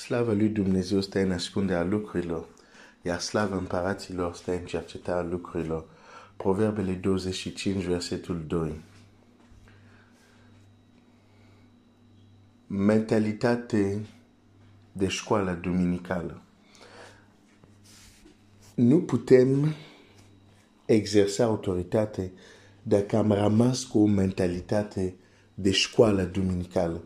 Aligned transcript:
Slava 0.00 0.32
lui 0.32 0.48
Dumnezeu 0.48 1.00
stă 1.00 1.18
în 1.18 1.32
ascunderea 1.32 1.84
lucrurilor, 1.84 2.48
iar 3.02 3.20
slava 3.20 3.56
împăraților 3.56 4.34
stă 4.34 4.52
în 4.52 4.64
cercetarea 4.64 5.30
lucrurilor. 5.30 5.84
Proverbele 6.36 6.92
25, 6.92 7.84
versetul 7.84 8.44
2. 8.46 8.80
Mentalitate 12.66 14.06
de 14.92 15.08
școală 15.08 15.58
duminicală. 15.62 16.42
Nu 18.74 19.00
putem 19.00 19.74
exersa 20.84 21.44
autoritate 21.44 22.32
dacă 22.82 23.16
am 23.16 23.32
rămas 23.32 23.84
cu 23.84 23.98
o 23.98 24.06
mentalitate 24.06 25.14
de 25.54 25.70
școală 25.70 26.22
duminicală. 26.22 27.02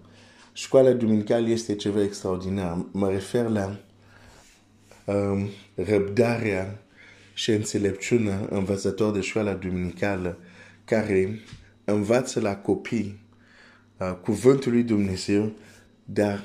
Școala 0.56 0.92
duminicală 0.92 1.48
este 1.48 1.74
ceva 1.74 2.02
extraordinar. 2.02 2.86
Mă 2.90 3.10
refer 3.10 3.48
la 3.48 3.80
um, 5.04 5.48
răbdarea 5.74 6.82
și 7.32 7.50
înțelepciunea 7.50 8.46
învățător 8.50 9.12
de 9.12 9.20
școala 9.20 9.52
duminicală 9.52 10.38
care 10.84 11.40
învață 11.84 12.40
la 12.40 12.56
copii 12.56 13.20
uh, 13.98 14.16
cuvântul 14.22 14.72
lui 14.72 14.82
Dumnezeu, 14.82 15.52
dar 16.04 16.44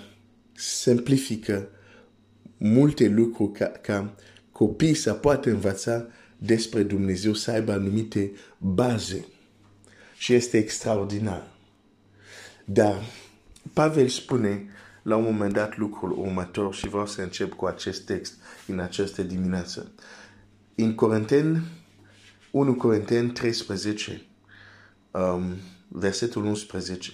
simplifică 0.53 1.69
multe 2.57 3.07
lucruri 3.07 3.51
ca, 3.51 3.65
ca 3.65 4.15
copiii 4.51 4.93
să 4.93 5.13
poată 5.13 5.49
învăța 5.49 6.07
despre 6.37 6.83
Dumnezeu, 6.83 7.33
să 7.33 7.51
aibă 7.51 7.71
anumite 7.71 8.31
baze. 8.57 9.25
Și 10.17 10.33
este 10.33 10.57
extraordinar. 10.57 11.47
Dar 12.65 13.03
Pavel 13.73 14.07
spune 14.07 14.65
la 15.01 15.15
un 15.15 15.23
moment 15.23 15.53
dat 15.53 15.77
lucrul 15.77 16.11
următor 16.11 16.73
și 16.73 16.87
vreau 16.87 17.05
să 17.05 17.21
încep 17.21 17.53
cu 17.53 17.65
acest 17.65 18.05
text 18.05 18.33
în 18.67 18.79
această 18.79 19.21
dimineață. 19.23 19.91
În 20.75 20.95
Corinteni, 20.95 21.61
1 22.51 22.75
Corinteni 22.75 23.31
13, 23.31 24.21
um, 25.11 25.43
versetul 25.87 26.45
11. 26.45 27.11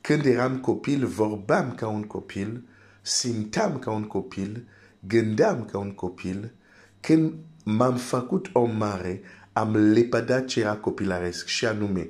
Când 0.00 0.24
eram 0.24 0.58
copil, 0.58 1.06
vorbeam 1.06 1.74
ca 1.74 1.88
un 1.88 2.02
copil, 2.02 2.62
simteam 3.02 3.78
ca 3.78 3.90
un 3.90 4.04
copil, 4.04 4.68
gândeam 5.06 5.64
ca 5.64 5.78
un 5.78 5.90
copil. 5.92 6.52
Când 7.00 7.32
m-am 7.64 7.96
făcut 7.96 8.50
om 8.52 8.76
mare, 8.76 9.20
am 9.52 9.76
lepădat 9.76 10.44
ce 10.44 10.60
era 10.60 10.76
copilaresc 10.76 11.46
și 11.46 11.66
anume 11.66 12.08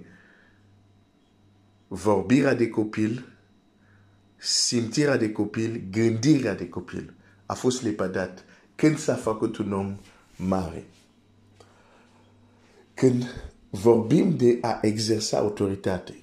vorbirea 1.93 2.55
de 2.55 2.69
copil, 2.69 3.29
simțirea 4.37 5.17
de 5.17 5.33
copil, 5.33 5.83
gândirea 5.91 6.55
de 6.55 6.69
copil. 6.69 7.15
A 7.47 7.55
fost 7.55 7.83
lepădat 7.83 8.45
când 8.75 8.99
s-a 8.99 9.15
făcut 9.15 9.57
un 9.57 9.73
om 9.73 9.97
mare. 10.37 10.85
Când 12.95 13.51
vorbim 13.71 14.37
de 14.37 14.59
a 14.61 14.79
exersa 14.83 15.39
autoritate, 15.39 16.19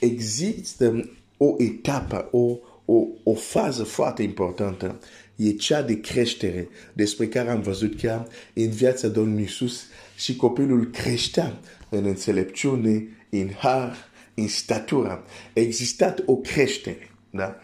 există 0.00 1.10
o 1.36 1.54
etapă, 1.58 2.28
o, 2.30 2.58
o, 2.84 3.06
o 3.22 3.34
fază 3.34 3.84
foarte 3.84 4.22
importantă, 4.22 5.00
e 5.36 5.52
cea 5.52 5.82
de 5.82 6.00
creștere, 6.00 6.68
despre 6.92 7.28
care 7.28 7.50
am 7.50 7.60
văzut 7.60 7.96
chiar 7.96 8.28
în 8.54 8.70
viața 8.70 9.08
Domnului 9.08 9.42
Iisus 9.42 9.82
și 10.16 10.36
copilul 10.36 10.90
creștea 10.90 11.58
în 11.88 12.04
înțelepciune, 12.04 13.08
în 13.30 13.50
har, 13.50 14.07
în 14.38 14.48
statura, 14.48 15.24
a 15.56 15.60
existat 15.60 16.22
o 16.26 16.36
creștere. 16.36 17.10
Da? 17.30 17.56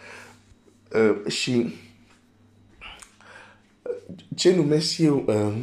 Uh, 0.94 1.32
și 1.32 1.74
ce 4.34 4.54
numesc 4.54 4.98
eu 4.98 5.24
uh, 5.26 5.56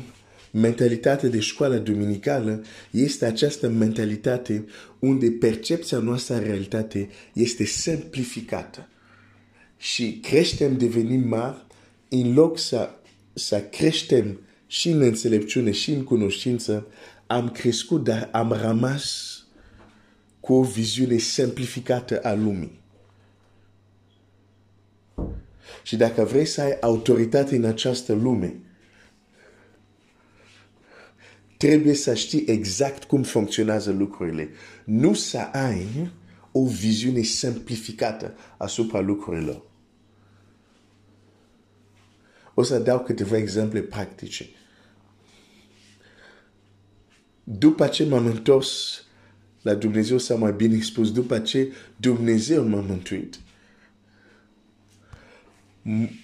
mentalitate 0.52 1.28
de 1.28 1.40
școală 1.40 1.78
duminicală 1.78 2.64
este 2.92 3.26
această 3.26 3.70
mentalitate 3.70 4.66
unde 5.00 5.32
percepția 5.32 5.98
noastră 5.98 6.36
a 6.36 6.40
realitate 6.40 7.10
este 7.34 7.64
simplificată. 7.64 8.88
Și 9.78 10.20
creștem, 10.22 10.78
devenim 10.78 11.28
mari, 11.28 11.66
în 12.10 12.34
loc 12.34 12.60
să, 12.60 12.90
să 13.34 13.62
creștem 13.62 14.40
și 14.68 14.90
în 14.90 15.02
înțelepciune 15.02 15.72
și 15.72 15.92
în 15.92 16.04
cunoștință, 16.04 16.88
am 17.28 17.50
crescut, 17.50 18.04
dar 18.04 18.30
am 18.32 18.52
rămas 18.52 19.41
cu 20.42 20.54
o 20.54 20.64
viziune 20.64 21.18
simplificată 21.18 22.20
a 22.24 22.34
lumii. 22.34 22.80
Și 25.84 25.96
dacă 25.96 26.24
vrei 26.24 26.46
să 26.46 26.62
ai 26.62 26.78
autoritate 26.80 27.56
în 27.56 27.64
această 27.64 28.14
lume, 28.14 28.56
trebuie 31.58 31.94
să 31.94 32.14
știi 32.14 32.46
exact 32.46 33.04
cum 33.04 33.24
funcționează 33.24 33.92
lucrurile. 33.92 34.50
Nu 34.84 35.14
să 35.14 35.38
ai 35.38 36.12
o 36.52 36.66
viziune 36.66 37.22
simplificată 37.22 38.34
asupra 38.58 39.00
lucrurilor. 39.00 39.62
O 42.54 42.64
să 42.64 42.80
dau 42.80 43.00
câteva 43.00 43.38
exemple 43.38 43.82
practice. 43.82 44.46
După 47.44 47.88
ce 47.88 48.06
m-am 48.06 48.26
întors 48.26 49.04
la 49.62 49.74
Dumnezeu 49.74 50.18
s-a 50.18 50.36
mai 50.36 50.54
bine 50.54 50.82
spus 50.82 51.12
după 51.12 51.40
ce 51.40 51.72
Dumnezeu 51.96 52.68
m-a 52.68 52.80
mântuit. 52.80 53.40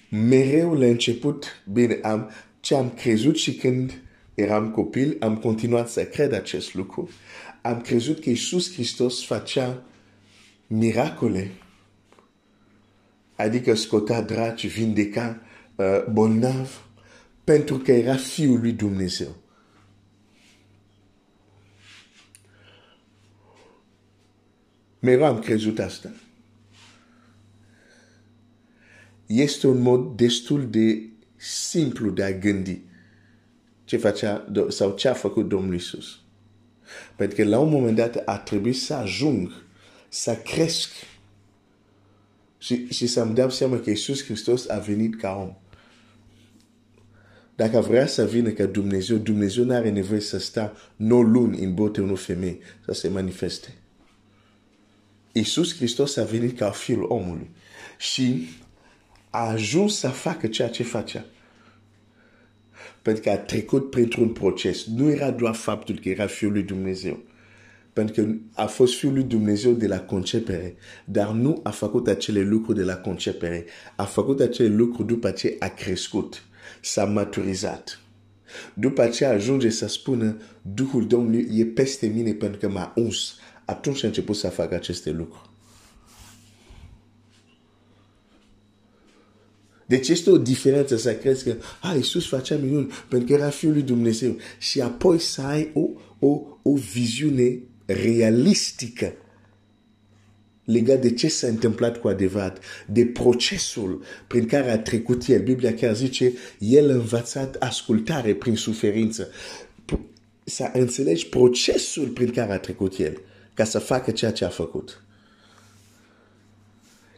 Mereu 0.10 0.74
la 0.74 0.86
început, 0.86 1.46
bine, 1.72 2.00
am, 2.02 2.30
ce 2.60 2.76
am 2.76 2.90
crezut 2.90 3.38
și 3.38 3.56
când 3.56 4.02
eram 4.34 4.72
copil, 4.72 5.18
am 5.20 5.38
continuat 5.38 5.90
să 5.90 6.06
cred 6.06 6.34
acest 6.34 6.74
lucru. 6.74 7.10
Am 7.62 7.82
crezut 7.82 8.20
că 8.20 8.30
Iisus 8.30 8.74
Hristos 8.74 9.26
facea 9.26 9.84
miracole, 10.68 11.52
adică 13.36 13.76
scotea 13.76 14.22
draci, 14.22 14.68
vindeca 14.68 15.42
uh, 15.76 16.06
bolnav, 16.12 16.88
pentru 17.44 17.78
că 17.78 17.92
era 17.92 18.16
Fiul 18.16 18.60
lui 18.60 18.72
Dumnezeu. 18.72 19.36
Mereu 25.00 25.26
am 25.26 25.40
crezut 25.40 25.80
asta. 25.80 26.12
Este 29.26 29.68
un 29.68 29.82
mod 29.82 30.16
destul 30.16 30.70
de 30.70 31.10
simplu 31.36 32.10
de 32.10 32.24
a 32.24 32.32
gândi 32.32 32.82
ce 33.86 33.98
facea 33.98 34.52
sau 34.70 34.96
ce 34.96 35.08
a 35.08 35.14
făcut 35.14 35.48
Domnul 35.48 35.76
Isus. 35.76 36.20
Pentru 37.16 37.36
că 37.36 37.44
la 37.44 37.60
un 37.60 37.70
moment 37.70 37.96
dat 37.96 38.22
a 38.26 38.38
trebuit 38.38 38.78
să 38.78 38.94
ajung, 38.94 39.52
să 40.10 40.36
cresc 40.36 40.90
și, 42.58 42.88
și 42.88 43.08
să-mi 43.08 43.36
dau 43.36 43.50
seama 43.50 43.80
că 43.80 43.90
Iisus 43.90 44.24
Hristos 44.24 44.70
a 44.70 44.80
venit 44.80 45.20
ca 45.20 45.36
om. 45.42 45.56
Dacă 47.56 47.80
vrea 47.80 48.08
să 48.08 48.26
vină 48.26 48.50
ca 48.50 48.66
Dumnezeu, 48.66 49.18
Dumnezeu 49.18 49.64
nu 49.64 49.74
are 49.74 49.90
nevoie 49.90 50.20
să 50.20 50.38
sta 50.38 50.76
9 50.96 51.24
luni 51.24 51.64
în 51.64 51.74
bote 51.74 52.02
unor 52.02 52.18
femei 52.18 52.60
să 52.86 52.94
se 52.94 53.08
manifeste. 53.08 53.74
Iisus 55.38 55.76
Hristos 55.76 56.16
a 56.16 56.24
venit 56.24 56.58
ca 56.58 56.70
fiul 56.70 57.06
omului 57.08 57.50
și 57.98 58.48
a 59.30 59.50
ajuns 59.50 59.98
să 59.98 60.08
facă 60.08 60.48
ceea 60.48 60.70
ce 60.70 60.84
facea. 60.84 61.26
Pentru 63.02 63.24
că 63.24 63.30
a 63.30 63.38
trecut 63.38 63.90
printr-un 63.90 64.30
proces. 64.30 64.86
Nu 64.86 65.10
era 65.10 65.32
doar 65.32 65.56
faptul 65.56 66.00
că 66.00 66.10
era 66.10 66.28
fiul 66.28 66.52
lui 66.52 66.64
Dumnezeu. 66.64 67.24
Pentru 67.94 68.16
că 68.16 68.34
a 68.54 68.66
fost 68.66 68.98
fiul 68.98 69.14
lui 69.14 69.24
Dumnezeu 69.24 69.72
de 69.72 69.88
la 69.88 70.00
concepere, 70.00 70.76
dar 71.06 71.32
nu 71.32 71.60
a 71.64 71.70
făcut 71.70 72.08
acele 72.08 72.42
lucruri 72.42 72.78
de 72.78 72.84
la 72.84 72.96
concepere. 72.96 73.66
A 73.96 74.04
făcut 74.04 74.40
acele 74.40 74.76
lucruri 74.76 75.08
după 75.08 75.32
ce 75.32 75.56
a 75.60 75.68
crescut, 75.68 76.44
s-a 76.82 77.06
maturizat. 77.06 78.02
După 78.74 79.08
ce 79.08 79.26
ajunge 79.26 79.70
să 79.70 79.88
spună, 79.88 80.38
Duhul 80.62 81.08
Domnului 81.08 81.48
e 81.52 81.66
peste 81.66 82.08
mine 82.08 82.32
pentru 82.32 82.60
că 82.60 82.70
m-a 82.70 82.94
uns, 82.96 83.36
atunci 83.68 84.04
a 84.04 84.08
început 84.08 84.36
să 84.36 84.50
facă 84.50 84.76
aceste 84.76 85.12
lucruri. 85.12 85.50
Deci 89.86 90.08
este 90.08 90.30
o 90.30 90.38
diferență 90.38 90.98
să 90.98 91.16
crezi 91.16 91.44
că 91.44 91.56
ah, 91.82 91.94
Iisus 91.96 92.28
facea 92.28 92.58
minuni 92.58 92.92
pentru 93.10 93.28
că 93.28 93.34
era 93.34 93.50
Fiul 93.50 93.72
lui 93.72 93.82
Dumnezeu 93.82 94.38
și 94.58 94.82
apoi 94.82 95.20
să 95.20 95.42
ai 95.42 95.72
o, 95.74 95.90
o, 96.20 96.42
o 96.62 96.74
viziune 96.74 97.60
realistică 97.86 99.14
legat 100.64 101.02
de 101.02 101.14
ce 101.14 101.28
s-a 101.28 101.48
întâmplat 101.48 101.98
cu 101.98 102.08
adevărat, 102.08 102.64
de 102.88 103.06
procesul 103.06 104.04
prin 104.28 104.46
care 104.46 104.72
a 104.72 104.80
trecut 104.80 105.28
el. 105.28 105.44
Biblia 105.44 105.74
chiar 105.74 105.96
zice, 105.96 106.34
el 106.60 106.90
a 106.90 106.94
învățat 106.94 107.56
ascultare 107.56 108.36
prin 108.36 108.56
suferință. 108.56 109.30
Să 110.44 110.70
înțelegi 110.74 111.28
procesul 111.28 112.08
prin 112.08 112.32
care 112.32 112.52
a 112.52 112.60
trecut 112.60 112.98
el 112.98 113.22
ca 113.58 113.64
să 113.64 113.80
facă 113.80 114.12
ceea 114.12 114.32
ce 114.32 114.46
a 114.46 114.50
făcut. 114.50 115.02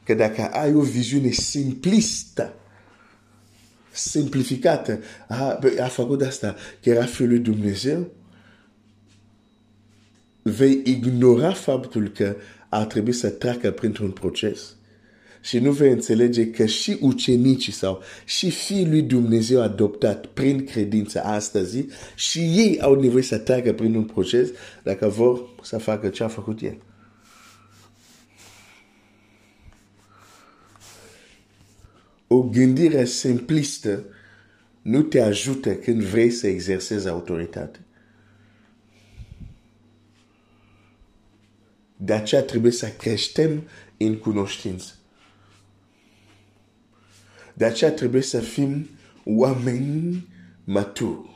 că 0.03 0.13
dacă 0.13 0.41
ai 0.41 0.73
o 0.73 0.81
viziune 0.81 1.29
simplistă, 1.29 2.53
simplificată, 3.91 4.99
a, 5.27 5.59
a 5.81 5.87
făcut 5.87 6.21
asta, 6.21 6.55
că 6.81 6.89
era 6.89 7.05
Fiul 7.05 7.27
lui 7.27 7.39
Dumnezeu, 7.39 8.11
vei 10.41 10.81
ignora 10.85 11.53
faptul 11.53 12.07
că 12.07 12.35
ar 12.69 12.85
trebui 12.85 13.13
să 13.13 13.29
treacă 13.29 13.71
printr-un 13.71 14.11
proces 14.11 14.75
și 15.41 15.59
nu 15.59 15.71
vei 15.71 15.91
înțelege 15.91 16.49
că 16.49 16.65
și 16.65 16.97
ucenicii 17.01 17.71
sau 17.71 18.01
și 18.25 18.49
fiii 18.49 18.87
lui 18.87 19.01
Dumnezeu 19.01 19.61
adoptat 19.61 20.25
prin 20.25 20.65
credință 20.65 21.23
astăzi 21.23 21.85
și 22.15 22.39
ei 22.39 22.79
au 22.81 23.01
nevoie 23.01 23.23
să 23.23 23.37
treacă 23.37 23.73
prin 23.73 23.95
un 23.95 24.05
proces 24.05 24.49
dacă 24.83 25.07
vor 25.07 25.55
să 25.61 25.77
facă 25.77 26.09
ce 26.09 26.23
a 26.23 26.27
făcut 26.27 26.61
el. 26.61 26.77
O 32.27 32.41
gândire 32.41 33.05
simplistă 33.05 34.03
nu 34.81 35.01
te 35.01 35.21
ajută 35.21 35.75
când 35.75 36.01
vrei 36.01 36.29
să 36.29 36.47
exersezi 36.47 37.07
autoritate. 37.07 37.79
De 41.97 42.13
aceea 42.13 42.43
trebuie 42.43 42.71
să 42.71 42.87
creștem 42.87 43.67
în 43.97 44.17
cunoștință. 44.17 44.98
De 47.59 47.65
aceea 47.65 47.91
trebuie 47.91 48.21
să 48.21 48.39
fim 48.39 48.89
oameni 49.23 50.27
maturi. 50.63 51.29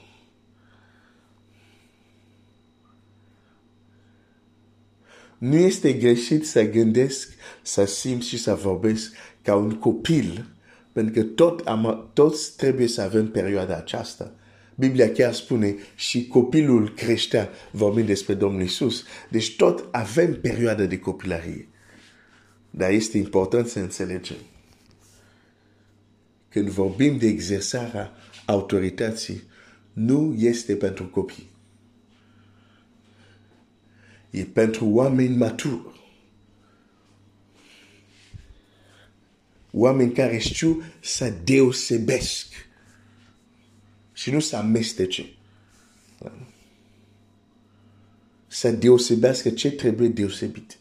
Nu 5.37 5.55
este 5.55 5.93
greșit 5.93 6.47
să 6.47 6.69
gândesc, 6.69 7.33
să 7.61 7.85
simt 7.85 8.23
și 8.23 8.37
să 8.37 8.53
vorbesc 8.53 9.13
ca 9.41 9.55
un 9.55 9.71
copil, 9.71 10.45
pentru 10.91 11.13
că 11.13 11.23
tot 11.23 11.67
am, 11.67 12.09
toți 12.13 12.55
trebuie 12.57 12.87
să 12.87 13.01
avem 13.01 13.31
perioada 13.31 13.75
aceasta. 13.75 14.35
Biblia 14.75 15.11
chiar 15.11 15.33
spune 15.33 15.75
și 15.95 16.27
copilul 16.27 16.93
creștea 16.93 17.49
vorbind 17.71 18.07
despre 18.07 18.33
Domnul 18.33 18.61
Isus. 18.61 19.03
Deci 19.29 19.55
tot 19.55 19.87
avem 19.91 20.39
perioada 20.41 20.83
de 20.83 20.99
copilărie. 20.99 21.67
Dar 22.69 22.91
este 22.91 23.17
important 23.17 23.67
să 23.67 23.79
înțelegem. 23.79 24.37
Când 26.53 26.69
vorbim 26.69 27.17
de 27.17 27.27
exersarea 27.27 28.11
autorității, 28.45 29.43
nu 29.93 30.35
este 30.37 30.75
pentru 30.75 31.07
copii. 31.07 31.49
E 34.29 34.43
pentru 34.43 34.85
oameni 34.85 35.35
maturi. 35.35 36.01
Oameni 39.71 40.11
care 40.11 40.37
știu 40.37 40.83
să 40.99 41.33
deosebesc 41.43 42.47
și 44.13 44.31
nu 44.31 44.39
să 44.39 44.55
amestece. 44.55 45.25
Să 48.47 48.71
deosebească 48.71 49.49
ce 49.49 49.71
trebuie 49.71 50.07
deosebit. 50.07 50.77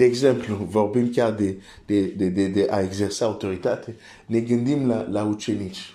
De 0.00 0.06
exemplu, 0.06 0.54
vorbim 0.76 1.10
chiar 1.10 1.32
de, 1.32 1.62
de, 1.86 2.06
de, 2.06 2.28
de, 2.28 2.46
de 2.46 2.66
a 2.70 2.80
exersa 2.80 3.24
autoritate, 3.24 3.96
ne 4.26 4.40
gândim 4.40 4.88
la, 4.88 5.06
la 5.10 5.24
ucenici. 5.24 5.94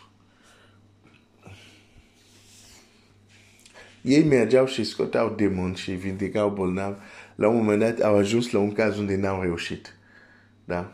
Ei 4.02 4.24
mergeau 4.24 4.66
și 4.66 4.84
scoteau 4.84 5.34
demoni 5.36 5.76
și 5.76 5.92
vindecau 5.92 6.50
bolnavi. 6.50 7.00
La 7.36 7.48
un 7.48 7.56
moment 7.56 7.80
dat 7.80 8.00
au 8.00 8.16
ajuns 8.16 8.52
la 8.52 8.60
un 8.60 8.72
caz 8.72 8.98
unde 8.98 9.16
n-au 9.16 9.42
reușit. 9.42 9.96
Da? 10.66 10.92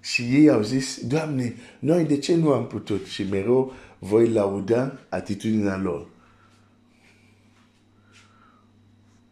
Și 0.00 0.22
ei 0.22 0.50
au 0.50 0.62
zis, 0.62 1.00
Doamne, 1.06 1.54
noi 1.78 2.04
de 2.04 2.18
ce 2.18 2.34
nu 2.34 2.52
am 2.52 2.66
putut? 2.66 3.06
Și 3.06 3.22
mereu 3.30 3.72
voi 3.98 4.28
lauda 4.28 4.98
atitudinea 5.08 5.76
lor. 5.76 6.16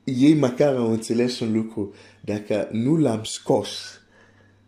Ei 0.06 0.34
măcar 0.34 0.74
au 0.74 0.90
înțeles 0.90 1.40
un 1.40 1.52
lucru. 1.52 1.94
Dacă 2.20 2.68
nu 2.72 2.96
l-am 2.96 3.24
scos, 3.24 4.00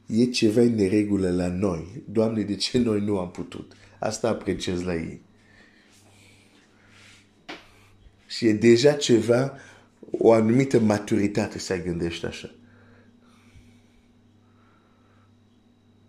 e 0.07 0.25
ceva 0.25 0.61
în 0.61 0.75
neregulă 0.75 1.31
la 1.31 1.49
noi. 1.49 2.03
Doamne, 2.09 2.43
de 2.43 2.55
ce 2.55 2.79
noi 2.79 3.01
nu 3.01 3.19
am 3.19 3.31
putut? 3.31 3.73
Asta 3.99 4.29
apreciez 4.29 4.83
la 4.83 4.95
ei. 4.95 5.21
Și 8.27 8.47
e 8.47 8.53
deja 8.53 8.93
ceva, 8.93 9.57
o 10.11 10.33
anumită 10.33 10.81
maturitate 10.81 11.59
să 11.59 11.83
gândești 11.83 12.27
așa. 12.27 12.51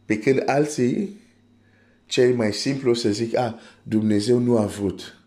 Pe 0.05 0.19
când 0.19 0.43
alții, 0.45 1.17
cel 2.05 2.35
mai 2.35 2.53
simplu 2.53 2.93
să 2.93 3.09
zic, 3.09 3.37
ah, 3.37 3.53
Dumnezeu 3.83 4.39
nu 4.39 4.57
a 4.57 4.65
vrut. 4.65 5.17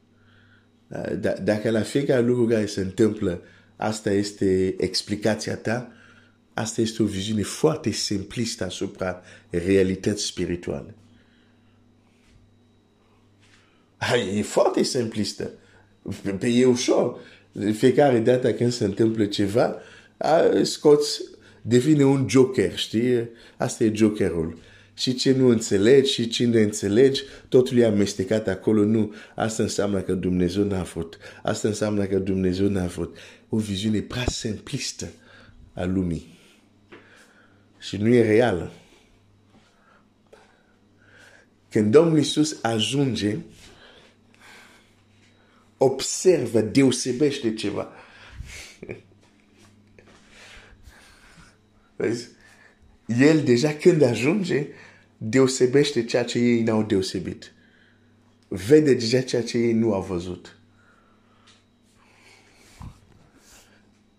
Dacă 1.43 1.71
la 1.71 1.81
fiecare 1.81 2.23
lucru 2.23 2.47
care 2.47 2.67
se 2.67 2.81
întâmplă, 2.81 3.43
asta 3.77 4.11
este 4.11 4.75
explicația 4.79 5.57
ta, 5.57 5.93
asta 6.55 6.81
este 6.81 7.03
o 7.03 7.07
viziune 7.07 7.43
foarte 7.43 7.91
simplistă 7.91 8.65
asupra 8.65 9.23
realității 9.51 10.27
spirituale. 10.27 10.95
E 14.35 14.43
foarte 14.43 14.83
simplistă. 14.83 15.51
E 16.41 16.65
ușor. 16.65 17.19
Fiecare 17.73 18.19
dată 18.19 18.53
când 18.53 18.73
se 18.73 18.85
întâmplă 18.85 19.25
ceva, 19.27 19.77
scoți, 20.63 21.23
devine 21.63 22.05
un 22.05 22.29
joker, 22.29 22.77
știi? 22.77 23.29
Asta 23.57 23.85
e 23.85 23.95
jokerul. 23.95 24.59
Și 25.03 25.15
ce 25.15 25.33
nu 25.33 25.49
înțelegi 25.49 26.13
și 26.13 26.29
cine 26.29 26.61
înțelegi, 26.61 27.23
totul 27.49 27.79
e 27.79 27.85
amestecat 27.85 28.49
acolo. 28.49 28.85
Nu, 28.85 29.15
asta 29.35 29.63
înseamnă 29.63 30.01
că 30.01 30.15
Dumnezeu 30.15 30.65
n-a 30.65 30.83
vrut. 30.83 31.19
Asta 31.43 31.69
înseamnă 31.69 32.05
că 32.05 32.19
Dumnezeu 32.19 32.69
n-a 32.69 32.87
vrut 32.87 33.17
o 33.49 33.57
viziune 33.57 34.01
prea 34.01 34.25
simplistă 34.25 35.13
a 35.73 35.85
lumii. 35.85 36.39
Și 37.79 37.97
nu 37.97 38.09
e 38.09 38.23
reală. 38.23 38.73
Când 41.71 41.93
Domnul 41.93 42.19
Iisus 42.19 42.59
ajunge, 42.63 43.37
observă, 45.77 46.61
deosebește 46.61 47.55
ceva. 47.55 47.93
Vezi? 51.97 52.29
El 53.07 53.43
deja 53.43 53.73
când 53.73 54.03
ajunge, 54.03 54.67
deosebește 55.25 56.05
ceea 56.05 56.25
ce 56.25 56.39
ei 56.39 56.63
n-au 56.63 56.83
deosebit. 56.83 57.53
Vede 58.49 58.95
deja 58.95 59.21
ceea 59.21 59.43
ce 59.43 59.59
ei 59.59 59.73
nu 59.73 59.93
au 59.93 60.03
văzut. 60.03 60.57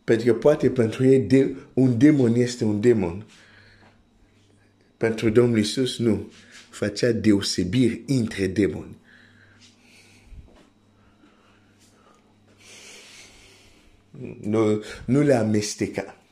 Pentru 0.04 0.26
că 0.26 0.34
poate 0.34 0.70
pentru 0.70 1.06
ei 1.06 1.20
de, 1.20 1.56
un 1.74 1.98
demon 1.98 2.36
este 2.36 2.64
un 2.64 2.82
demon. 2.82 3.26
Pentru 4.98 5.30
Domnul 5.30 5.58
Iisus 5.58 5.98
nu. 5.98 6.32
Facea 6.70 7.12
deosebiri 7.12 8.02
între 8.08 8.48
demoni. 8.48 8.98
Nu, 14.42 14.84
nu 15.06 15.22
le 15.22 15.34
amesteca. 15.34 16.23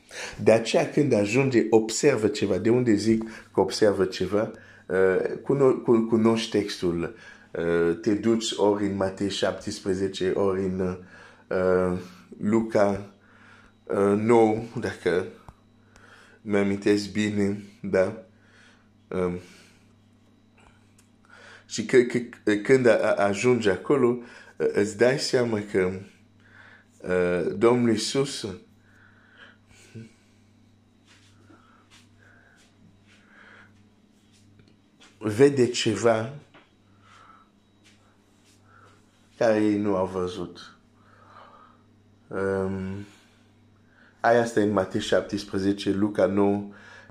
De 0.42 0.52
aceea 0.52 0.90
când 0.90 1.12
ajunge, 1.12 1.66
observă 1.70 2.26
ceva. 2.26 2.58
De 2.58 2.70
unde 2.70 2.94
zic 2.94 3.22
că 3.52 3.60
observă 3.60 4.04
ceva? 4.04 4.50
Uh, 4.86 5.36
cuno, 5.42 5.72
cunoști 6.08 6.58
textul. 6.58 7.14
Uh, 7.50 7.98
te 8.00 8.14
duci 8.14 8.52
ori 8.56 8.86
în 8.86 8.96
Matei 8.96 9.30
17, 9.30 10.30
ori 10.30 10.60
în 10.60 10.96
uh, 11.48 11.98
Luca 12.40 13.12
uh, 13.84 14.18
nou, 14.18 14.68
dacă 14.80 15.24
mi-amintesc 16.42 17.12
bine, 17.12 17.62
da? 17.80 18.22
Um, 19.08 19.38
și 21.66 21.84
că, 21.84 21.98
că, 21.98 22.54
când 22.54 22.86
ajungi 23.16 23.68
acolo, 23.68 24.18
uh, 24.56 24.66
îți 24.72 24.96
dai 24.96 25.18
seama 25.18 25.62
că 25.72 25.90
uh, 27.00 27.54
Domnul 27.56 27.90
Iisus 27.90 28.46
vede 35.22 35.66
ceva 35.66 36.32
care 39.36 39.62
ei 39.62 39.78
nu 39.78 39.96
au 39.96 40.06
văzut. 40.06 40.76
Um, 42.28 43.06
Aia 44.20 44.42
este 44.42 44.62
în 44.62 44.70
Matei 44.70 45.00
17, 45.00 45.90
Luca 45.90 46.26
9 46.26 46.64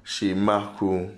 și 0.03 0.33
Marcu 0.33 1.11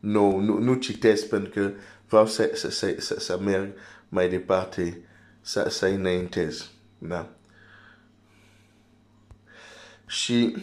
9. 0.00 0.40
Nu, 0.40 0.58
nu 0.58 0.74
citesc 0.74 1.28
pentru 1.28 1.50
că 1.50 1.70
vreau 2.08 2.26
să, 2.26 2.50
să, 2.54 2.70
să, 2.70 2.94
să, 2.98 3.20
să 3.20 3.38
merg 3.38 3.72
mai 4.08 4.28
departe 4.28 5.00
să, 5.40 5.68
să 5.68 5.86
înaintezi. 5.86 6.70
Da? 6.98 7.28
Și 10.06 10.56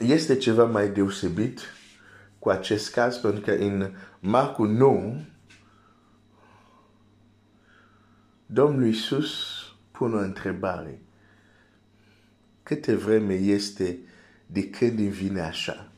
este 0.00 0.36
ceva 0.36 0.64
mai 0.64 0.88
deosebit 0.88 1.60
cu 2.38 2.48
acest 2.48 2.90
caz, 2.92 3.16
pentru 3.16 3.40
că 3.40 3.50
în 3.50 3.94
Marcu 4.20 4.64
9, 4.64 5.14
Domnul 8.46 8.86
Iisus 8.86 9.32
pune 9.90 10.14
o 10.14 10.18
întrebare. 10.18 11.02
Câte 12.62 12.94
vreme 12.94 13.34
este 13.34 13.98
de 14.46 14.70
când 14.70 14.98
îmi 14.98 15.08
vine 15.08 15.40
așa? 15.40 15.90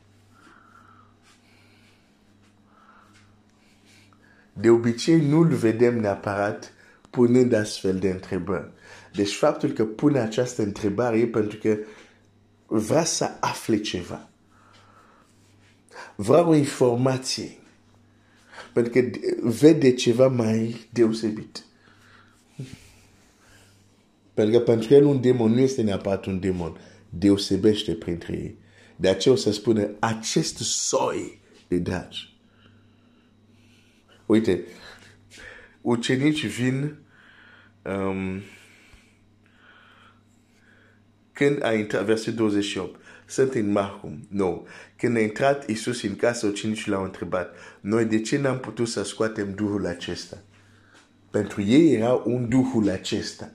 De 4.53 4.69
obicei 4.69 5.27
nu-l 5.27 5.47
vedem 5.47 5.99
neapărat 5.99 6.73
punând 7.09 7.53
astfel 7.53 7.99
de 7.99 8.09
întrebări. 8.09 8.71
Deci 9.13 9.35
faptul 9.35 9.69
că 9.69 9.85
pune 9.85 10.19
această 10.19 10.61
întrebare 10.61 11.17
e 11.17 11.27
pentru 11.27 11.57
că 11.57 11.77
vrea 12.79 13.03
să 13.03 13.37
afle 13.39 13.79
ceva. 13.81 14.29
Vrea 16.15 16.47
o 16.47 16.55
informație. 16.55 17.57
Pentru 18.73 18.91
că 18.91 19.09
vede 19.41 19.93
ceva 19.93 20.27
mai 20.27 20.87
deosebit. 20.91 21.65
Pentru 24.33 24.57
că 24.57 24.63
pentru 24.63 24.93
el 24.93 25.05
un 25.05 25.21
demon 25.21 25.51
nu 25.51 25.59
este 25.59 25.81
neapărat 25.81 26.25
un 26.25 26.39
demon. 26.39 26.77
Deosebește 27.09 27.93
printre 27.93 28.33
ei. 28.33 28.57
De 28.95 29.09
aceea 29.09 29.33
o 29.33 29.37
să 29.37 29.51
spune 29.51 29.91
acest 29.99 30.57
soi 30.57 31.39
de 31.67 31.77
dragi. 31.77 32.37
Uite, 34.25 34.63
ucenici 35.81 36.45
vin 36.45 36.95
um, 37.83 38.41
când 41.33 41.63
a 41.63 41.73
intrat, 41.73 42.05
verset 42.05 42.35
28, 42.35 42.99
sunt 43.25 43.53
în 43.53 43.71
Marcum, 43.71 44.27
nu. 44.29 44.67
Când 44.97 45.17
a 45.17 45.19
intrat 45.19 45.69
Iisus 45.69 46.03
în 46.03 46.15
casă, 46.15 46.47
ucenicii 46.47 46.91
l-au 46.91 47.03
întrebat, 47.03 47.55
noi 47.79 48.05
de 48.05 48.21
ce 48.21 48.37
n-am 48.37 48.59
putut 48.59 48.87
să 48.87 49.03
scoatem 49.03 49.53
Duhul 49.53 49.85
acesta? 49.85 50.37
Pentru 51.29 51.61
ei 51.61 51.93
era 51.93 52.13
un 52.13 52.49
Duhul 52.49 52.89
acesta. 52.89 53.51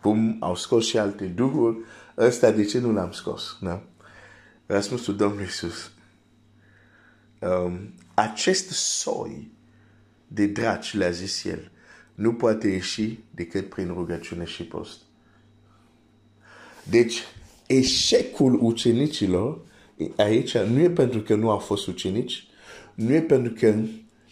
Cum 0.00 0.36
au 0.40 0.56
scos 0.56 0.86
și 0.86 0.98
alte 0.98 1.24
Duhuri, 1.24 1.78
ăsta 2.18 2.50
de 2.50 2.64
ce 2.64 2.78
nu 2.78 2.92
l-am 2.92 3.12
scos? 3.12 3.58
Da? 3.60 3.82
Răspunsul 4.66 5.16
Domnului 5.16 5.44
Iisus. 5.44 5.90
Um, 7.40 7.94
acest 8.14 8.70
soi 8.70 9.50
de 10.28 10.46
draci, 10.46 10.94
le-a 10.94 11.10
zis 11.10 11.44
el, 11.44 11.70
nu 12.14 12.34
poate 12.34 12.68
ieși 12.68 13.18
decât 13.30 13.68
prin 13.68 13.88
rugăciune 13.88 14.44
și 14.44 14.64
post. 14.64 15.05
Deci, 16.90 17.22
eșecul 17.66 18.58
ucenicilor 18.62 19.60
aici 20.16 20.56
nu 20.56 20.80
e 20.80 20.90
pentru 20.90 21.20
că 21.20 21.34
nu 21.34 21.50
au 21.50 21.58
fost 21.58 21.86
ucenici, 21.86 22.46
nu 22.94 23.12
e 23.12 23.20
pentru 23.20 23.52
că 23.52 23.74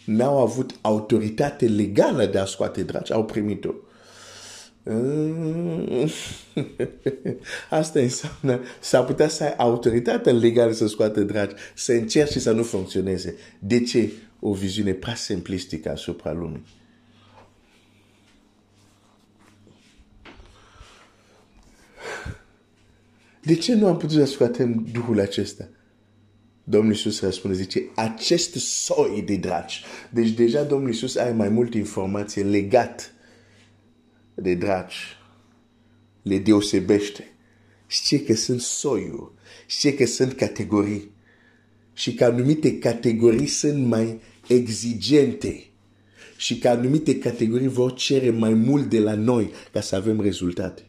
n-au 0.04 0.38
avut 0.38 0.78
autoritate 0.80 1.66
legală 1.66 2.26
de 2.26 2.38
a 2.38 2.44
scoate 2.44 2.82
draci, 2.82 3.11
au 3.11 3.25
primit-o. 3.25 3.70
Asta 7.70 8.00
înseamnă, 8.00 8.61
s-ar 8.80 9.04
putea 9.04 9.28
să 9.28 9.44
ai 9.44 9.54
autoritate 9.56 10.32
legală 10.32 10.73
să 10.73 10.87
scoate 10.87 11.25
dragi, 11.25 11.54
să 11.75 11.92
încerci 11.92 12.30
și 12.30 12.40
să 12.40 12.52
nu 12.52 12.62
funcționeze. 12.62 13.37
De 13.58 13.82
ce? 13.82 14.12
O 14.40 14.52
viziune 14.52 14.92
prea 14.92 15.14
simplistică 15.14 15.90
asupra 15.90 16.32
lumii. 16.32 16.64
De 23.44 23.54
ce 23.54 23.74
nu 23.74 23.86
am 23.86 23.96
putut 23.96 24.16
să 24.16 24.24
scoatem 24.24 24.86
Duhul 24.92 25.20
acesta? 25.20 25.68
Domnul 26.64 26.92
Iisus 26.92 27.20
răspunde, 27.20 27.56
zice, 27.56 27.82
acest 27.94 28.54
soi 28.54 29.22
de 29.26 29.36
dragi. 29.36 29.82
Deci 30.10 30.28
deja 30.28 30.62
Domnul 30.62 30.88
Iisus 30.88 31.16
are 31.16 31.32
mai 31.32 31.48
multe 31.48 31.78
informații 31.78 32.42
legate 32.42 33.02
de 34.34 34.54
dragi. 34.54 34.96
Le 36.22 36.38
deosebește. 36.38 37.34
Știe 37.86 38.22
că 38.22 38.34
sunt 38.34 38.60
soiuri. 38.60 39.32
Știe 39.66 39.94
că 39.94 40.06
sunt 40.06 40.32
categorii. 40.32 41.10
Și 41.92 42.14
că 42.14 42.24
anumite 42.24 42.78
categorii 42.78 43.46
sunt 43.46 43.86
mai 43.86 44.20
exigente. 44.46 45.64
Și 46.36 46.58
că 46.58 46.68
anumite 46.68 47.18
categorii 47.18 47.68
vor 47.68 47.94
cere 47.94 48.30
mai 48.30 48.54
mult 48.54 48.88
de 48.88 48.98
la 48.98 49.14
noi 49.14 49.50
ca 49.72 49.80
să 49.80 49.96
avem 49.96 50.20
rezultate. 50.20 50.88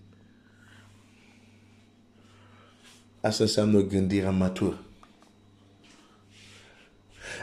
Asta 3.26 3.44
înseamnă 3.44 3.82
gândirea 3.82 4.32
matură. 4.32 4.80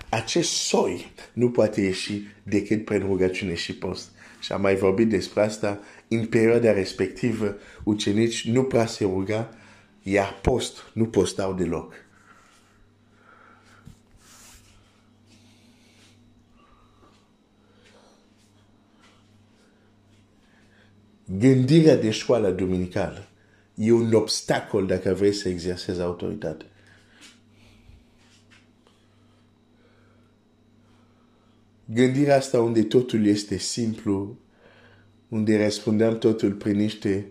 Acest 0.09 0.51
soi 0.51 1.13
nu 1.33 1.51
poate 1.51 1.81
ieși 1.81 2.23
decât 2.43 2.85
prin 2.85 3.01
rugăciune 3.01 3.55
și 3.55 3.75
post. 3.75 4.11
Și 4.41 4.53
am 4.53 4.61
mai 4.61 4.77
vorbit 4.77 5.09
despre 5.09 5.43
asta, 5.43 5.81
în 6.09 6.27
perioada 6.27 6.73
respectivă, 6.73 7.57
ucenici 7.85 8.49
nu 8.49 8.65
prea 8.65 8.87
se 8.87 9.05
ruga, 9.05 9.51
iar 10.03 10.39
post 10.43 10.77
nu 10.93 11.07
postau 11.07 11.55
deloc. 11.55 11.95
Gândirea 21.25 21.97
de 21.97 22.11
școală 22.11 22.51
dominicală 22.51 23.27
e 23.75 23.93
un 23.93 24.13
obstacol 24.13 24.87
dacă 24.87 25.15
vrei 25.15 25.33
să 25.33 25.49
exersezi 25.49 26.01
autoritate. 26.01 26.65
Gândirea 31.85 32.37
asta 32.37 32.61
unde 32.61 32.83
totul 32.83 33.27
este 33.27 33.57
simplu, 33.57 34.39
unde 35.29 35.63
răspundeam 35.63 36.19
totul 36.19 36.53
prin 36.53 36.77
niște 36.77 37.27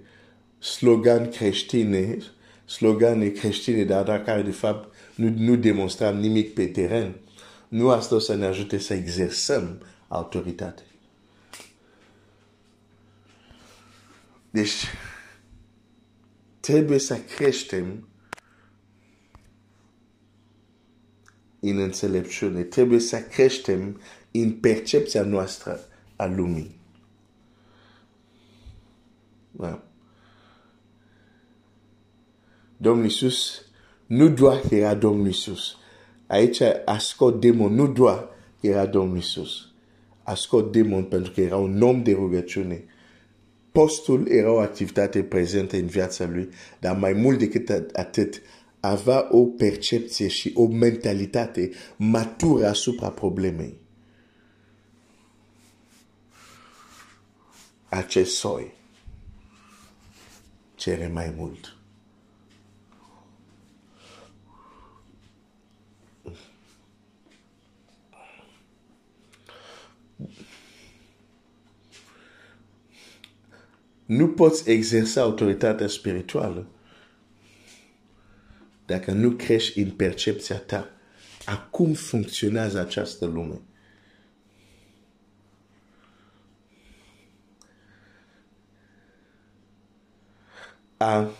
slogan 0.59 1.29
creștine, 1.29 2.17
slogane 2.65 3.27
creștine, 3.27 3.83
dar 3.83 4.03
dacă 4.03 4.41
de 4.41 4.51
fapt 4.51 4.93
nu, 5.15 5.33
nu 5.37 5.55
demonstram 5.55 6.17
nimic 6.17 6.53
pe 6.53 6.65
teren, 6.65 7.15
nu 7.67 7.89
asta 7.89 8.15
o 8.15 8.19
să 8.19 8.35
ne 8.35 8.45
ajute 8.45 8.77
să 8.77 8.93
exersăm 8.93 9.81
autoritate. 10.07 10.81
Deci, 14.49 14.85
creștem 17.35 18.07
în 21.59 21.77
înțelepciune, 21.77 22.61
trebuie 22.63 22.99
să 22.99 23.21
creștem 23.21 24.01
în 24.31 24.51
percepția 24.51 25.23
noastră 25.23 25.79
a 26.15 26.25
lumii. 26.25 26.79
Da. 29.51 29.83
Domnul 32.77 33.03
Iisus 33.03 33.65
nu 34.05 34.29
doar 34.29 34.61
era 34.69 34.95
Domnul 34.95 35.25
Iisus. 35.25 35.75
Aici 36.27 36.61
a 36.85 36.97
scos 36.97 37.39
demon, 37.39 37.73
nu 37.73 37.87
doar 37.87 38.29
era 38.59 38.85
Domnul 38.85 39.15
Iisus. 39.15 39.67
A 40.23 40.33
scos 40.33 40.69
demon 40.69 41.03
pentru 41.03 41.31
că 41.31 41.41
era 41.41 41.57
un 41.57 41.81
om 41.81 42.03
de 42.03 42.13
rugăciune 42.13 42.85
postul 43.71 44.27
era 44.27 44.51
o 44.51 44.59
activitate 44.59 45.23
prezentă 45.23 45.75
în 45.75 45.85
viața 45.85 46.25
lui, 46.25 46.49
dar 46.79 46.97
mai 46.97 47.13
mult 47.13 47.39
decât 47.39 47.69
atât, 47.93 48.41
avea 48.79 49.27
o 49.31 49.45
percepție 49.45 50.27
și 50.27 50.51
o 50.55 50.67
mentalitate 50.67 51.71
matură 51.95 52.67
asupra 52.67 53.09
problemei. 53.09 53.79
Acest 57.89 58.35
soi 58.35 58.73
cere 60.75 61.07
mai 61.07 61.33
mult. 61.37 61.80
Nu 74.11 74.27
poți 74.27 74.69
exersa 74.69 75.21
autoritatea 75.21 75.87
spirituală 75.87 76.67
dacă 78.85 79.11
nu 79.11 79.31
crești 79.31 79.79
în 79.79 79.91
percepția 79.91 80.57
ta 80.57 80.89
a 81.45 81.57
cum 81.57 81.93
funcționează 81.93 82.79
această 82.79 83.25
lume. 83.25 83.61
A 90.97 91.31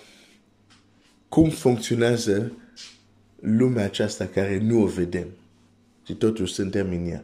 cum 1.30 1.50
funcționează 1.50 2.51
lumea 3.40 3.84
aceasta 3.84 4.28
care 4.28 4.60
nu 4.60 4.82
o 4.82 4.86
vedem. 4.86 5.28
Și 6.06 6.13
totuși 6.13 6.54
suntem 6.54 6.90
în 6.92 7.08
ea. 7.08 7.24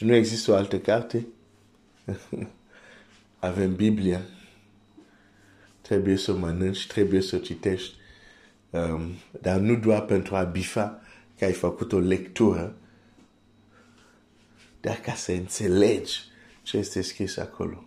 Și 0.00 0.06
nu 0.06 0.14
există 0.14 0.50
o 0.50 0.54
altă 0.54 0.78
carte. 0.78 1.26
Avem 3.38 3.74
Biblia. 3.74 4.22
Trebuie 5.80 6.16
să 6.16 6.32
o 6.32 6.36
mănânci, 6.36 6.86
trebuie 6.86 7.20
să 7.20 7.36
o 7.36 7.38
citești. 7.38 7.94
Um, 8.70 9.12
dar 9.40 9.58
nu 9.58 9.76
doar 9.76 10.04
pentru 10.04 10.36
a 10.36 10.42
bifa 10.42 11.02
că 11.38 11.44
ai 11.44 11.52
făcut 11.52 11.92
o 11.92 11.98
lectură, 11.98 12.76
dar 14.80 14.96
ca 14.96 15.14
să 15.14 15.32
înțelegi 15.32 16.20
ce 16.62 16.76
este 16.76 17.00
scris 17.00 17.36
acolo. 17.36 17.84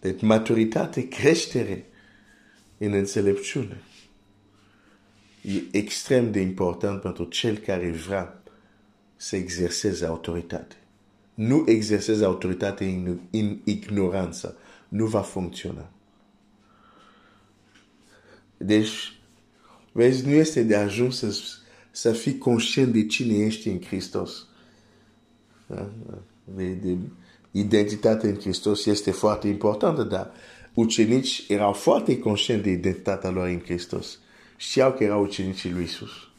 Deci 0.00 0.20
maturitate, 0.20 1.08
creștere 1.08 1.86
în 2.78 2.92
înțelepciune 2.92 3.82
e 5.42 5.62
extrem 5.70 6.30
de 6.30 6.40
important 6.40 7.00
pentru 7.00 7.24
cel 7.24 7.56
care 7.56 7.90
vrea 7.90 8.39
să 9.20 9.36
exerseze 9.36 10.06
autoritate. 10.06 10.76
Nu 11.34 11.64
exerseze 11.66 12.24
autoritate 12.24 12.84
în, 12.84 13.18
în 13.30 13.58
ignoranță. 13.64 14.56
Nu 14.88 15.06
va 15.06 15.20
funcționa. 15.20 15.90
Deci, 18.56 19.18
vezi, 19.92 20.26
nu 20.26 20.32
este 20.32 20.62
de 20.62 20.76
ajuns 20.76 21.18
să, 21.18 21.34
să 21.90 22.12
fii 22.12 22.38
conștient 22.38 22.92
de 22.92 23.06
cine 23.06 23.44
ești 23.44 23.68
în 23.68 23.80
Hristos. 23.80 24.46
Da? 25.66 25.90
De, 26.44 26.68
de 26.68 26.96
identitate 27.50 28.28
în 28.28 28.38
Hristos 28.40 28.86
este 28.86 29.10
foarte 29.10 29.48
importantă, 29.48 30.02
dar 30.02 30.32
ucenici 30.74 31.44
erau 31.48 31.72
foarte 31.72 32.18
conștienți 32.18 32.64
de 32.64 32.70
identitatea 32.70 33.30
lor 33.30 33.46
în 33.46 33.60
Hristos. 33.60 34.18
Știau 34.56 34.92
că 34.92 35.04
erau 35.04 35.22
ucenicii 35.22 35.70
lui 35.70 35.82
Isus. 35.82 36.29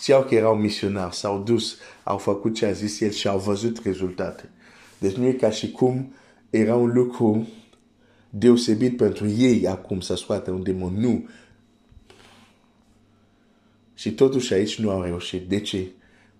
Știau 0.00 0.24
că 0.24 0.34
erau 0.34 0.56
misionari, 0.56 1.14
s-au 1.14 1.42
dus, 1.42 1.76
au 2.02 2.18
făcut 2.18 2.54
ce 2.54 2.66
a 2.66 2.72
zis 2.72 3.00
el 3.00 3.10
și 3.10 3.28
au 3.28 3.38
văzut 3.38 3.82
rezultate. 3.84 4.50
Deci 4.98 5.14
nu 5.14 5.26
e 5.26 5.32
ca 5.32 5.50
și 5.50 5.70
cum 5.70 6.14
era 6.50 6.76
un 6.76 6.92
lucru 6.92 7.48
deosebit 8.30 8.96
pentru 8.96 9.28
ei 9.28 9.66
acum 9.66 10.00
să 10.00 10.16
scoată 10.16 10.50
un 10.50 10.62
demon. 10.62 11.00
Nu. 11.00 11.28
Și 13.94 14.12
totuși 14.12 14.52
aici 14.52 14.78
nu 14.78 14.90
au 14.90 15.02
reușit. 15.02 15.48
De 15.48 15.60
ce? 15.60 15.90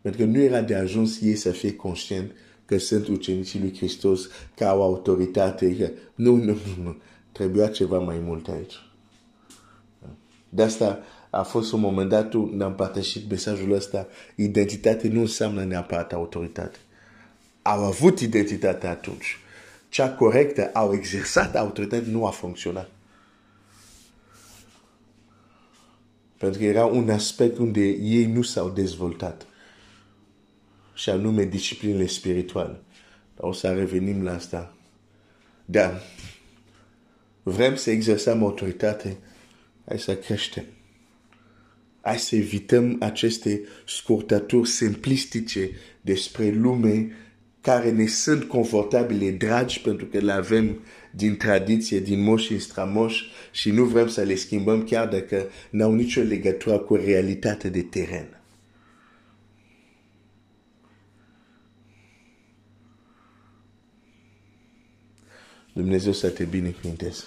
Pentru 0.00 0.20
că 0.20 0.26
nu 0.26 0.38
era 0.38 0.60
de 0.60 0.74
ajuns 0.74 1.20
ei 1.20 1.36
să 1.36 1.50
fie 1.50 1.76
conștient 1.76 2.32
că 2.64 2.78
sunt 2.78 3.06
ucenicii 3.06 3.60
lui 3.60 3.76
Hristos, 3.76 4.28
că 4.56 4.64
au 4.64 4.82
autoritate. 4.82 5.76
Că... 5.76 5.90
Nu, 6.14 6.36
nu, 6.36 6.44
nu, 6.44 6.82
nu. 6.82 6.96
Trebuia 7.32 7.68
ceva 7.68 7.98
mai 7.98 8.18
mult 8.18 8.48
aici. 8.48 8.74
De 10.48 10.62
asta 10.62 11.02
a 11.34 11.42
fost 11.42 11.72
un 11.72 11.80
moment 11.80 12.08
dat 12.08 12.32
unde 12.32 12.64
am 12.64 12.70
împărtășit 12.70 13.30
mesajul 13.30 13.72
ăsta. 13.72 14.06
Identitate 14.34 15.08
nu 15.08 15.20
înseamnă 15.20 15.64
neapărat 15.64 16.12
autoritate. 16.12 16.78
Au 17.62 17.84
avut 17.84 18.20
identitate 18.20 18.86
atunci. 18.86 19.38
Cea 19.88 20.10
corectă, 20.10 20.70
au 20.72 20.92
exersat 20.92 21.56
autoritate, 21.56 22.10
nu 22.10 22.26
a 22.26 22.30
funcționat. 22.30 22.90
Pentru 26.38 26.58
că 26.58 26.64
era 26.64 26.84
un 26.84 27.10
aspect 27.10 27.58
unde 27.58 27.80
ei 27.86 28.24
nu 28.24 28.42
s-au 28.42 28.70
dezvoltat. 28.70 29.46
Și 30.94 31.10
anume 31.10 31.44
disciplinele 31.44 32.06
spirituale. 32.06 32.80
O 33.36 33.52
să 33.52 33.72
revenim 33.72 34.22
la 34.22 34.34
asta. 34.34 34.74
Dar 35.64 36.02
vrem 37.42 37.76
să 37.76 37.90
exersăm 37.90 38.42
autoritate, 38.42 39.16
hai 39.84 39.98
să 39.98 40.16
creștem. 40.16 40.64
Hai 42.04 42.18
să 42.18 42.36
evităm 42.36 42.96
aceste 43.00 43.60
scurtături 43.86 44.68
simplistice 44.68 45.70
despre 46.00 46.50
lume 46.50 47.10
care 47.60 47.90
ne 47.90 48.06
sunt 48.06 48.44
confortabile, 48.44 49.30
dragi, 49.30 49.80
pentru 49.80 50.06
că 50.06 50.18
le 50.18 50.32
avem 50.32 50.80
din 51.10 51.36
tradiție, 51.36 52.00
din 52.00 52.22
moși 52.22 52.52
în 52.52 52.58
stramoși 52.58 53.30
și 53.52 53.70
nu 53.70 53.84
vrem 53.84 54.08
să 54.08 54.22
le 54.22 54.34
schimbăm 54.34 54.84
chiar 54.84 55.08
dacă 55.08 55.46
n-au 55.70 55.94
nicio 55.94 56.20
legătură 56.20 56.78
cu 56.78 56.94
realitatea 56.94 57.70
de 57.70 57.82
teren. 57.82 58.40
Dumnezeu 65.72 66.12
să 66.12 66.28
te 66.28 66.44
binecuvinteze. 66.44 67.22